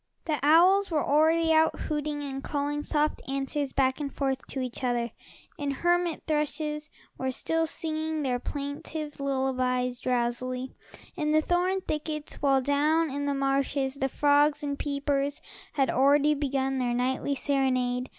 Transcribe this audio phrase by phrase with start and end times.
[0.25, 4.83] The owls were already out, hooting and calling soft answers back and forth to each
[4.83, 5.11] other,
[5.59, 6.89] and hermit thrushes
[7.19, 10.73] were still singing their plaintive lullabies drowsily,
[11.15, 15.39] in the thorn thickets, while down in the marshes the frogs and peepers
[15.73, 18.09] had already begun their nightly serenade.